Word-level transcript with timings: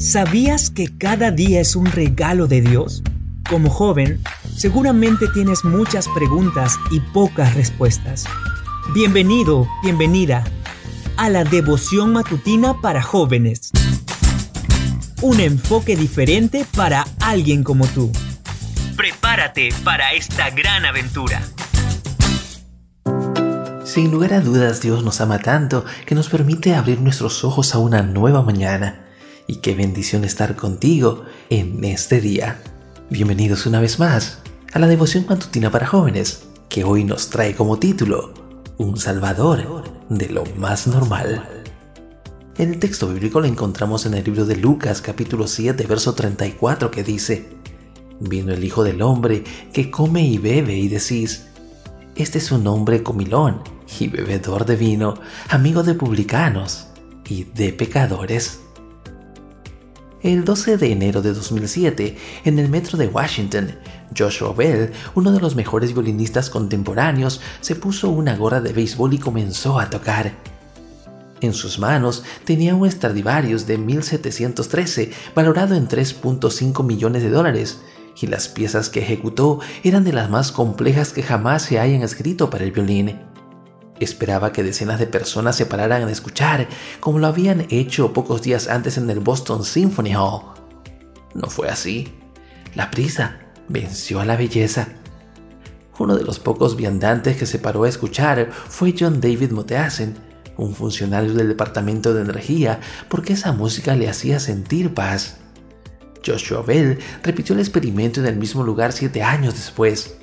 ¿Sabías 0.00 0.70
que 0.70 0.88
cada 0.96 1.30
día 1.30 1.60
es 1.60 1.76
un 1.76 1.84
regalo 1.84 2.46
de 2.46 2.62
Dios? 2.62 3.02
Como 3.50 3.68
joven, 3.68 4.22
seguramente 4.56 5.26
tienes 5.34 5.62
muchas 5.62 6.08
preguntas 6.08 6.78
y 6.90 7.00
pocas 7.00 7.54
respuestas. 7.54 8.24
Bienvenido, 8.94 9.68
bienvenida 9.82 10.42
a 11.18 11.28
la 11.28 11.44
devoción 11.44 12.14
matutina 12.14 12.80
para 12.80 13.02
jóvenes. 13.02 13.72
Un 15.20 15.38
enfoque 15.38 15.96
diferente 15.96 16.64
para 16.74 17.04
alguien 17.20 17.62
como 17.62 17.86
tú. 17.86 18.10
Prepárate 18.96 19.68
para 19.84 20.14
esta 20.14 20.48
gran 20.48 20.86
aventura. 20.86 21.42
Sin 23.84 24.10
lugar 24.10 24.32
a 24.32 24.40
dudas, 24.40 24.80
Dios 24.80 25.04
nos 25.04 25.20
ama 25.20 25.40
tanto 25.40 25.84
que 26.06 26.14
nos 26.14 26.30
permite 26.30 26.74
abrir 26.74 27.02
nuestros 27.02 27.44
ojos 27.44 27.74
a 27.74 27.78
una 27.78 28.00
nueva 28.00 28.40
mañana 28.40 29.09
y 29.50 29.56
qué 29.56 29.74
bendición 29.74 30.22
estar 30.22 30.54
contigo 30.54 31.24
en 31.48 31.82
este 31.82 32.20
día. 32.20 32.62
Bienvenidos 33.10 33.66
una 33.66 33.80
vez 33.80 33.98
más 33.98 34.38
a 34.72 34.78
la 34.78 34.86
devoción 34.86 35.26
matutina 35.28 35.72
para 35.72 35.88
jóvenes, 35.88 36.44
que 36.68 36.84
hoy 36.84 37.02
nos 37.02 37.30
trae 37.30 37.56
como 37.56 37.76
título 37.76 38.32
Un 38.78 38.96
Salvador 38.96 39.90
de 40.08 40.28
lo 40.28 40.44
más 40.56 40.86
normal. 40.86 41.64
El 42.58 42.78
texto 42.78 43.08
bíblico 43.08 43.40
lo 43.40 43.48
encontramos 43.48 44.06
en 44.06 44.14
el 44.14 44.22
libro 44.22 44.44
de 44.44 44.54
Lucas 44.54 45.02
capítulo 45.02 45.48
7 45.48 45.84
verso 45.88 46.14
34 46.14 46.92
que 46.92 47.02
dice, 47.02 47.48
Vino 48.20 48.52
el 48.52 48.62
Hijo 48.62 48.84
del 48.84 49.02
Hombre 49.02 49.42
que 49.72 49.90
come 49.90 50.24
y 50.24 50.38
bebe 50.38 50.76
y 50.76 50.86
decís, 50.86 51.48
Este 52.14 52.38
es 52.38 52.52
un 52.52 52.68
hombre 52.68 53.02
comilón 53.02 53.64
y 53.98 54.06
bebedor 54.06 54.64
de 54.64 54.76
vino, 54.76 55.14
amigo 55.48 55.82
de 55.82 55.94
publicanos 55.94 56.86
y 57.28 57.42
de 57.42 57.72
pecadores. 57.72 58.60
El 60.22 60.44
12 60.44 60.76
de 60.76 60.92
enero 60.92 61.22
de 61.22 61.32
2007, 61.32 62.14
en 62.44 62.58
el 62.58 62.68
metro 62.68 62.98
de 62.98 63.06
Washington, 63.06 63.70
Joshua 64.16 64.52
Bell, 64.52 64.92
uno 65.14 65.32
de 65.32 65.40
los 65.40 65.56
mejores 65.56 65.94
violinistas 65.94 66.50
contemporáneos, 66.50 67.40
se 67.62 67.74
puso 67.74 68.10
una 68.10 68.36
gorra 68.36 68.60
de 68.60 68.74
béisbol 68.74 69.14
y 69.14 69.18
comenzó 69.18 69.80
a 69.80 69.88
tocar. 69.88 70.32
En 71.40 71.54
sus 71.54 71.78
manos 71.78 72.22
tenía 72.44 72.74
un 72.74 72.90
Stradivarius 72.90 73.66
de 73.66 73.78
1713 73.78 75.10
valorado 75.34 75.74
en 75.74 75.88
3.5 75.88 76.84
millones 76.84 77.22
de 77.22 77.30
dólares, 77.30 77.80
y 78.20 78.26
las 78.26 78.48
piezas 78.48 78.90
que 78.90 79.00
ejecutó 79.00 79.60
eran 79.82 80.04
de 80.04 80.12
las 80.12 80.28
más 80.28 80.52
complejas 80.52 81.14
que 81.14 81.22
jamás 81.22 81.62
se 81.62 81.78
hayan 81.78 82.02
escrito 82.02 82.50
para 82.50 82.64
el 82.64 82.72
violín. 82.72 83.29
Esperaba 84.00 84.50
que 84.50 84.62
decenas 84.62 84.98
de 84.98 85.06
personas 85.06 85.56
se 85.56 85.66
pararan 85.66 86.08
a 86.08 86.10
escuchar, 86.10 86.66
como 87.00 87.18
lo 87.18 87.26
habían 87.26 87.66
hecho 87.68 88.14
pocos 88.14 88.40
días 88.40 88.66
antes 88.66 88.96
en 88.96 89.08
el 89.10 89.20
Boston 89.20 89.62
Symphony 89.62 90.14
Hall. 90.14 90.42
No 91.34 91.50
fue 91.50 91.68
así. 91.68 92.08
La 92.74 92.90
prisa 92.90 93.40
venció 93.68 94.20
a 94.20 94.24
la 94.24 94.36
belleza. 94.36 94.88
Uno 95.98 96.16
de 96.16 96.24
los 96.24 96.38
pocos 96.38 96.76
viandantes 96.76 97.36
que 97.36 97.44
se 97.44 97.58
paró 97.58 97.84
a 97.84 97.90
escuchar 97.90 98.50
fue 98.50 98.94
John 98.98 99.20
David 99.20 99.50
Moteasen, 99.50 100.16
un 100.56 100.74
funcionario 100.74 101.34
del 101.34 101.48
Departamento 101.48 102.14
de 102.14 102.22
Energía, 102.22 102.80
porque 103.10 103.34
esa 103.34 103.52
música 103.52 103.94
le 103.94 104.08
hacía 104.08 104.40
sentir 104.40 104.94
paz. 104.94 105.36
Joshua 106.24 106.62
Bell 106.62 106.98
repitió 107.22 107.54
el 107.54 107.60
experimento 107.60 108.20
en 108.20 108.26
el 108.26 108.36
mismo 108.36 108.62
lugar 108.62 108.92
siete 108.92 109.22
años 109.22 109.54
después. 109.54 110.16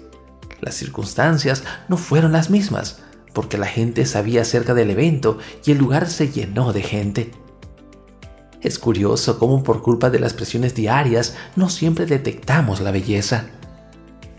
Las 0.61 0.73
circunstancias 0.73 1.64
no 1.89 1.98
fueron 1.98 2.31
las 2.31 2.50
mismas, 2.50 3.03
porque 3.38 3.59
la 3.59 3.67
gente 3.67 4.07
sabía 4.07 4.41
acerca 4.41 4.73
del 4.73 4.89
evento 4.89 5.38
y 5.63 5.69
el 5.69 5.77
lugar 5.77 6.09
se 6.09 6.31
llenó 6.31 6.73
de 6.73 6.81
gente. 6.81 7.31
Es 8.63 8.80
curioso 8.80 9.38
cómo 9.38 9.61
por 9.61 9.83
culpa 9.83 10.09
de 10.09 10.17
las 10.17 10.33
presiones 10.33 10.73
diarias 10.73 11.35
no 11.55 11.69
siempre 11.69 12.08
detectamos 12.08 12.81
la 12.81 12.89
belleza. 12.89 13.45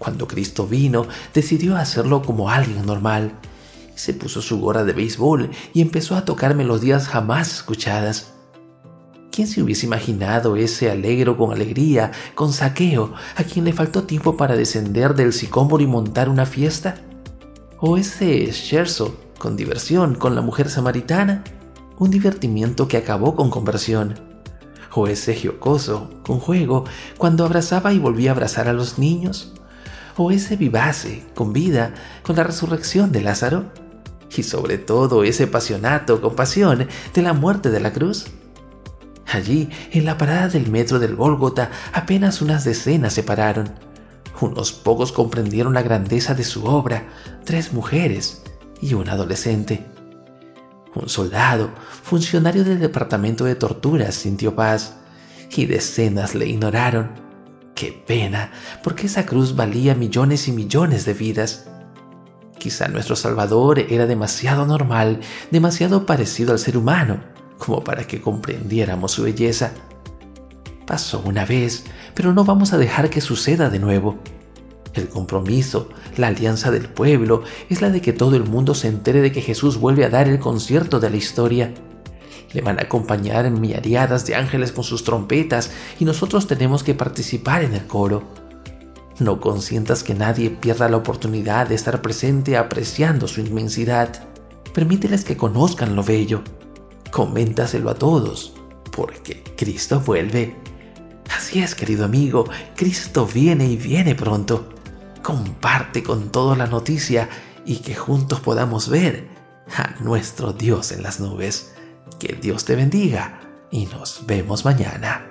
Cuando 0.00 0.26
Cristo 0.26 0.66
vino, 0.66 1.06
decidió 1.32 1.76
hacerlo 1.76 2.22
como 2.22 2.50
alguien 2.50 2.84
normal. 2.86 3.34
Se 3.94 4.14
puso 4.14 4.42
su 4.42 4.58
gorra 4.58 4.82
de 4.82 4.94
béisbol 4.94 5.52
y 5.72 5.80
empezó 5.80 6.16
a 6.16 6.24
tocar 6.24 6.56
melodías 6.56 7.06
jamás 7.06 7.54
escuchadas. 7.54 8.32
¿Quién 9.30 9.46
se 9.46 9.62
hubiese 9.62 9.86
imaginado 9.86 10.56
ese 10.56 10.90
alegro 10.90 11.36
con 11.36 11.52
alegría, 11.52 12.10
con 12.34 12.52
saqueo, 12.52 13.14
a 13.36 13.44
quien 13.44 13.64
le 13.64 13.72
faltó 13.72 14.02
tiempo 14.02 14.36
para 14.36 14.56
descender 14.56 15.14
del 15.14 15.32
sicómoro 15.32 15.84
y 15.84 15.86
montar 15.86 16.28
una 16.28 16.46
fiesta? 16.46 16.96
O 17.80 17.96
ese 17.96 18.52
scherzo 18.52 19.16
con 19.38 19.56
diversión 19.56 20.14
con 20.14 20.34
la 20.34 20.40
mujer 20.40 20.68
samaritana, 20.68 21.44
un 21.98 22.10
divertimiento 22.10 22.88
que 22.88 22.96
acabó 22.96 23.34
con 23.34 23.50
conversión, 23.50 24.14
o 24.92 25.06
ese 25.06 25.34
giocoso 25.34 26.10
con 26.24 26.40
juego 26.40 26.84
cuando 27.18 27.44
abrazaba 27.44 27.92
y 27.92 27.98
volvía 27.98 28.30
a 28.30 28.34
abrazar 28.34 28.68
a 28.68 28.72
los 28.72 28.98
niños, 28.98 29.52
o 30.16 30.32
ese 30.32 30.56
vivace 30.56 31.24
con 31.34 31.52
vida 31.52 31.94
con 32.22 32.36
la 32.36 32.44
resurrección 32.44 33.12
de 33.12 33.22
Lázaro, 33.22 33.66
y 34.36 34.42
sobre 34.42 34.78
todo 34.78 35.24
ese 35.24 35.46
pasionato 35.46 36.20
con 36.20 36.34
pasión 36.34 36.86
de 37.14 37.22
la 37.22 37.32
muerte 37.32 37.70
de 37.70 37.80
la 37.80 37.92
cruz. 37.92 38.26
Allí, 39.26 39.68
en 39.92 40.04
la 40.04 40.16
parada 40.18 40.48
del 40.48 40.70
metro 40.70 40.98
del 40.98 41.16
Gólgota, 41.16 41.70
apenas 41.92 42.40
unas 42.40 42.64
decenas 42.64 43.12
se 43.12 43.22
pararon 43.22 43.70
unos 44.40 44.72
pocos 44.72 45.12
comprendieron 45.12 45.74
la 45.74 45.82
grandeza 45.82 46.34
de 46.34 46.44
su 46.44 46.64
obra, 46.64 47.08
tres 47.44 47.72
mujeres 47.72 48.42
y 48.80 48.94
un 48.94 49.08
adolescente. 49.08 49.84
Un 50.94 51.08
soldado, 51.08 51.70
funcionario 52.02 52.64
del 52.64 52.80
departamento 52.80 53.44
de 53.44 53.54
torturas, 53.54 54.14
sintió 54.14 54.54
paz 54.54 54.94
y 55.56 55.66
decenas 55.66 56.34
le 56.34 56.46
ignoraron. 56.46 57.10
Qué 57.74 57.92
pena, 57.92 58.50
porque 58.82 59.06
esa 59.06 59.24
cruz 59.24 59.54
valía 59.54 59.94
millones 59.94 60.48
y 60.48 60.52
millones 60.52 61.04
de 61.04 61.14
vidas. 61.14 61.68
Quizá 62.58 62.88
nuestro 62.88 63.14
Salvador 63.14 63.78
era 63.78 64.06
demasiado 64.06 64.66
normal, 64.66 65.20
demasiado 65.50 66.04
parecido 66.04 66.52
al 66.52 66.58
ser 66.58 66.76
humano, 66.76 67.20
como 67.56 67.84
para 67.84 68.04
que 68.04 68.20
comprendiéramos 68.20 69.12
su 69.12 69.22
belleza. 69.22 69.72
Pasó 70.88 71.22
una 71.26 71.44
vez, 71.44 71.84
pero 72.14 72.32
no 72.32 72.44
vamos 72.44 72.72
a 72.72 72.78
dejar 72.78 73.10
que 73.10 73.20
suceda 73.20 73.68
de 73.68 73.78
nuevo. 73.78 74.16
El 74.94 75.10
compromiso, 75.10 75.90
la 76.16 76.28
alianza 76.28 76.70
del 76.70 76.88
pueblo, 76.88 77.42
es 77.68 77.82
la 77.82 77.90
de 77.90 78.00
que 78.00 78.14
todo 78.14 78.36
el 78.36 78.44
mundo 78.44 78.74
se 78.74 78.88
entere 78.88 79.20
de 79.20 79.30
que 79.30 79.42
Jesús 79.42 79.76
vuelve 79.76 80.06
a 80.06 80.08
dar 80.08 80.28
el 80.28 80.38
concierto 80.38 80.98
de 80.98 81.10
la 81.10 81.18
historia. 81.18 81.74
Le 82.54 82.62
van 82.62 82.78
a 82.78 82.84
acompañar 82.84 83.44
en 83.44 83.60
miariadas 83.60 84.24
de 84.24 84.34
ángeles 84.34 84.72
con 84.72 84.82
sus 84.82 85.04
trompetas 85.04 85.70
y 86.00 86.06
nosotros 86.06 86.46
tenemos 86.46 86.82
que 86.82 86.94
participar 86.94 87.64
en 87.64 87.74
el 87.74 87.86
coro. 87.86 88.22
No 89.18 89.42
consientas 89.42 90.02
que 90.02 90.14
nadie 90.14 90.48
pierda 90.48 90.88
la 90.88 90.96
oportunidad 90.96 91.68
de 91.68 91.74
estar 91.74 92.00
presente 92.00 92.56
apreciando 92.56 93.28
su 93.28 93.42
inmensidad. 93.42 94.26
Permíteles 94.72 95.26
que 95.26 95.36
conozcan 95.36 95.94
lo 95.94 96.02
bello. 96.02 96.40
Coméntaselo 97.10 97.90
a 97.90 97.94
todos, 97.94 98.54
porque 98.90 99.44
Cristo 99.54 100.00
vuelve. 100.00 100.67
Así 101.48 101.62
es, 101.62 101.74
querido 101.74 102.04
amigo, 102.04 102.44
Cristo 102.76 103.26
viene 103.26 103.64
y 103.64 103.78
viene 103.78 104.14
pronto. 104.14 104.68
Comparte 105.22 106.02
con 106.02 106.30
todos 106.30 106.58
la 106.58 106.66
noticia 106.66 107.26
y 107.64 107.76
que 107.76 107.94
juntos 107.94 108.40
podamos 108.40 108.90
ver 108.90 109.26
a 109.74 109.98
nuestro 110.02 110.52
Dios 110.52 110.92
en 110.92 111.02
las 111.02 111.20
nubes. 111.20 111.74
Que 112.20 112.34
Dios 112.38 112.66
te 112.66 112.76
bendiga 112.76 113.40
y 113.70 113.86
nos 113.86 114.26
vemos 114.26 114.66
mañana. 114.66 115.26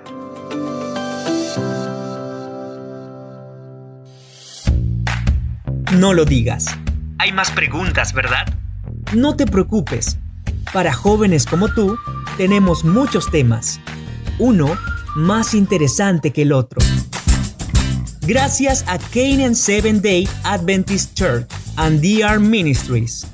No 5.92 6.14
lo 6.14 6.24
digas. 6.24 6.66
Hay 7.18 7.30
más 7.30 7.52
preguntas, 7.52 8.12
¿verdad? 8.12 8.52
No 9.14 9.36
te 9.36 9.46
preocupes. 9.46 10.18
Para 10.72 10.92
jóvenes 10.92 11.46
como 11.46 11.68
tú, 11.68 11.96
tenemos 12.36 12.84
muchos 12.84 13.30
temas. 13.30 13.78
Uno 14.40 14.76
más 15.14 15.54
interesante 15.54 16.32
que 16.32 16.42
el 16.42 16.52
otro. 16.52 16.80
Gracias 18.22 18.84
a 18.86 18.98
Canaan 18.98 19.54
Seven 19.54 20.02
Day 20.02 20.28
Adventist 20.44 21.14
Church 21.14 21.46
and 21.76 22.00
DR 22.00 22.38
Ministries 22.38 23.26